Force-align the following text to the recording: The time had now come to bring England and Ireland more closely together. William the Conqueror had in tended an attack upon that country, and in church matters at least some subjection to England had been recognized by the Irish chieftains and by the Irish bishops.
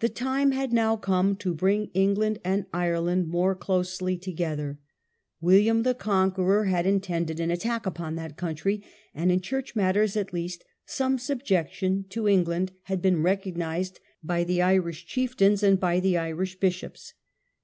The 0.00 0.08
time 0.08 0.50
had 0.50 0.72
now 0.72 0.96
come 0.96 1.36
to 1.36 1.54
bring 1.54 1.86
England 1.94 2.40
and 2.44 2.66
Ireland 2.74 3.28
more 3.28 3.54
closely 3.54 4.18
together. 4.18 4.80
William 5.40 5.84
the 5.84 5.94
Conqueror 5.94 6.64
had 6.64 6.86
in 6.86 6.98
tended 7.00 7.38
an 7.38 7.52
attack 7.52 7.86
upon 7.86 8.16
that 8.16 8.36
country, 8.36 8.82
and 9.14 9.30
in 9.30 9.40
church 9.40 9.76
matters 9.76 10.16
at 10.16 10.32
least 10.32 10.64
some 10.86 11.18
subjection 11.18 12.04
to 12.08 12.26
England 12.26 12.72
had 12.86 13.00
been 13.00 13.22
recognized 13.22 14.00
by 14.24 14.42
the 14.42 14.60
Irish 14.60 15.06
chieftains 15.06 15.62
and 15.62 15.78
by 15.78 16.00
the 16.00 16.16
Irish 16.18 16.58
bishops. 16.58 17.12